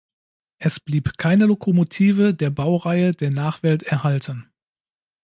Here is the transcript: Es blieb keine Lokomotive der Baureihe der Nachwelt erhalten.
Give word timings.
Es 0.57 0.79
blieb 0.79 1.19
keine 1.19 1.45
Lokomotive 1.45 2.33
der 2.33 2.49
Baureihe 2.49 3.11
der 3.11 3.29
Nachwelt 3.29 3.83
erhalten. 3.83 4.51